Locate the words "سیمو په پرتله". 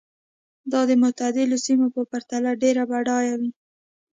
1.65-2.49